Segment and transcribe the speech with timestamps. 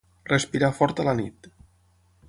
[0.29, 1.53] Respirar fort a la nit.